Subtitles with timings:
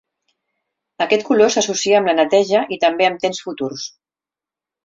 [1.05, 3.89] Aquest color s'associa amb la neteja i també amb temps futurs.